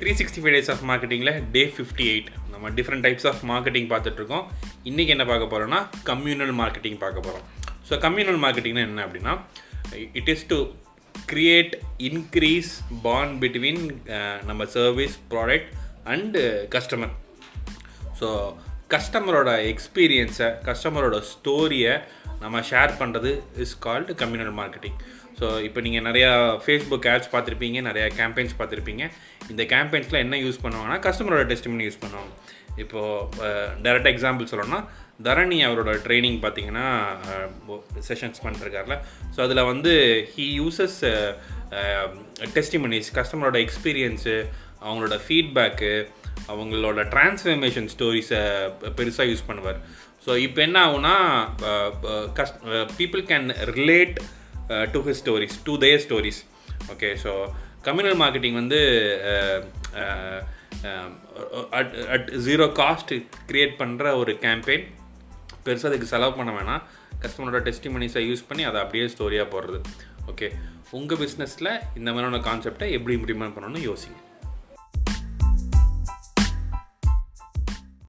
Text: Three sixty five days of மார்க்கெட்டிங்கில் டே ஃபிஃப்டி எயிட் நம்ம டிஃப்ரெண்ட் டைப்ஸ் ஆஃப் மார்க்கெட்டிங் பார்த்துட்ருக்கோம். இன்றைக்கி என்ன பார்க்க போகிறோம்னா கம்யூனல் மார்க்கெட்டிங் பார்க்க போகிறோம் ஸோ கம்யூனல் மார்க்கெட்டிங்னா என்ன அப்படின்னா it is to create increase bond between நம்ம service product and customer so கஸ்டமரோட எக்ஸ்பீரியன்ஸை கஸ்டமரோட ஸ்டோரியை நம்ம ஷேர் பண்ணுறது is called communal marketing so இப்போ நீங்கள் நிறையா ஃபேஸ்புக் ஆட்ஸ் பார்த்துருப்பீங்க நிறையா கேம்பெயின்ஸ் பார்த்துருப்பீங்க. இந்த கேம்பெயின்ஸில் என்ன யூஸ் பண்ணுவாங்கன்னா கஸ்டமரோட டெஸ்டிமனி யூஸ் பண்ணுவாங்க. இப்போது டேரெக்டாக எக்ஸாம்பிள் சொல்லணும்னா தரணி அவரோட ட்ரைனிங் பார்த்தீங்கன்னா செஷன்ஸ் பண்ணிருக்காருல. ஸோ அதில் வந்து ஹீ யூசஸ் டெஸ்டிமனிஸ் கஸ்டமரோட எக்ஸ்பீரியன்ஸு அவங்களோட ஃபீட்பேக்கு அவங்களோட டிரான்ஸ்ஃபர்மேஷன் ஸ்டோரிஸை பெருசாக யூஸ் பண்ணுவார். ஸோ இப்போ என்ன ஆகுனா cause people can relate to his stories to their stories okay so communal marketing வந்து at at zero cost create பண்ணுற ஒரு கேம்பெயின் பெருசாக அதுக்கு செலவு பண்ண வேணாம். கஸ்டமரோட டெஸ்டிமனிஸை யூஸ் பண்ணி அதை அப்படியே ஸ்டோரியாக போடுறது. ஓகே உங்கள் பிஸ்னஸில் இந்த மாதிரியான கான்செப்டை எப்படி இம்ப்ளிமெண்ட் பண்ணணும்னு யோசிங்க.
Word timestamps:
Three 0.00 0.12
sixty 0.20 0.40
five 0.42 0.54
days 0.56 0.70
of 0.70 0.82
மார்க்கெட்டிங்கில் 0.90 1.32
டே 1.52 1.62
ஃபிஃப்டி 1.76 2.06
எயிட் 2.12 2.30
நம்ம 2.50 2.70
டிஃப்ரெண்ட் 2.70 3.04
டைப்ஸ் 3.06 3.26
ஆஃப் 3.26 3.40
மார்க்கெட்டிங் 3.50 3.88
பார்த்துட்ருக்கோம். 3.92 4.44
இன்றைக்கி 4.84 5.06
என்ன 5.06 5.24
பார்க்க 5.24 5.52
போகிறோம்னா 5.52 5.80
கம்யூனல் 6.04 6.54
மார்க்கெட்டிங் 6.60 6.98
பார்க்க 6.98 7.26
போகிறோம் 7.26 7.44
ஸோ 7.88 7.94
கம்யூனல் 7.98 8.40
மார்க்கெட்டிங்னா 8.44 8.84
என்ன 8.88 9.06
அப்படின்னா 9.06 9.34
it 10.12 10.28
is 10.28 10.46
to 10.46 10.58
create 11.32 11.74
increase 11.98 12.70
bond 13.02 13.34
between 13.42 13.82
நம்ம 14.46 14.64
service 14.76 15.16
product 15.30 15.70
and 16.04 16.42
customer 16.70 17.14
so 18.20 18.28
கஸ்டமரோட 18.88 19.50
எக்ஸ்பீரியன்ஸை 19.72 20.48
கஸ்டமரோட 20.64 21.18
ஸ்டோரியை 21.32 21.94
நம்ம 22.40 22.60
ஷேர் 22.70 22.92
பண்ணுறது 22.98 23.30
is 23.56 23.78
called 23.78 24.14
communal 24.14 24.56
marketing 24.58 24.98
so 25.38 25.46
இப்போ 25.66 25.80
நீங்கள் 25.86 26.04
நிறையா 26.08 26.30
ஃபேஸ்புக் 26.64 27.06
ஆட்ஸ் 27.12 27.30
பார்த்துருப்பீங்க 27.34 27.78
நிறையா 27.88 28.08
கேம்பெயின்ஸ் 28.18 28.58
பார்த்துருப்பீங்க. 28.58 29.04
இந்த 29.52 29.62
கேம்பெயின்ஸில் 29.72 30.22
என்ன 30.24 30.36
யூஸ் 30.44 30.60
பண்ணுவாங்கன்னா 30.64 30.98
கஸ்டமரோட 31.06 31.44
டெஸ்டிமனி 31.52 31.86
யூஸ் 31.88 32.02
பண்ணுவாங்க. 32.04 32.32
இப்போது 32.82 33.50
டேரெக்டாக 33.84 34.12
எக்ஸாம்பிள் 34.14 34.50
சொல்லணும்னா 34.52 34.80
தரணி 35.26 35.58
அவரோட 35.66 35.90
ட்ரைனிங் 36.06 36.38
பார்த்தீங்கன்னா 36.44 36.86
செஷன்ஸ் 38.08 38.42
பண்ணிருக்காருல. 38.44 38.94
ஸோ 39.34 39.40
அதில் 39.46 39.68
வந்து 39.72 39.92
ஹீ 40.34 40.46
யூசஸ் 40.60 40.98
டெஸ்டிமனிஸ் 42.56 43.10
கஸ்டமரோட 43.18 43.58
எக்ஸ்பீரியன்ஸு 43.66 44.36
அவங்களோட 44.86 45.16
ஃபீட்பேக்கு 45.26 45.92
அவங்களோட 46.52 47.00
டிரான்ஸ்ஃபர்மேஷன் 47.12 47.90
ஸ்டோரிஸை 47.94 48.40
பெருசாக 48.98 49.28
யூஸ் 49.32 49.48
பண்ணுவார். 49.50 49.78
ஸோ 50.24 50.32
இப்போ 50.46 50.60
என்ன 50.66 50.78
ஆகுனா 50.86 51.14
cause 52.38 52.54
people 52.98 53.22
can 53.30 53.48
relate 53.78 54.18
to 54.94 55.00
his 55.08 55.22
stories 55.24 55.56
to 55.68 55.72
their 55.84 56.02
stories 56.06 56.40
okay 56.92 57.10
so 57.24 57.32
communal 57.86 58.18
marketing 58.22 58.58
வந்து 58.62 58.80
at 61.78 61.94
at 62.14 62.28
zero 62.46 62.66
cost 62.80 63.12
create 63.50 63.74
பண்ணுற 63.80 64.04
ஒரு 64.20 64.32
கேம்பெயின் 64.44 64.84
பெருசாக 65.66 65.90
அதுக்கு 65.90 66.12
செலவு 66.12 66.32
பண்ண 66.38 66.50
வேணாம். 66.56 66.82
கஸ்டமரோட 67.22 67.58
டெஸ்டிமனிஸை 67.68 68.22
யூஸ் 68.30 68.48
பண்ணி 68.48 68.62
அதை 68.70 68.78
அப்படியே 68.84 69.04
ஸ்டோரியாக 69.14 69.46
போடுறது. 69.54 69.78
ஓகே 70.30 70.48
உங்கள் 70.98 71.20
பிஸ்னஸில் 71.22 71.70
இந்த 71.98 72.08
மாதிரியான 72.14 72.40
கான்செப்டை 72.48 72.88
எப்படி 72.96 73.14
இம்ப்ளிமெண்ட் 73.18 73.54
பண்ணணும்னு 73.56 73.82
யோசிங்க. 73.90 74.18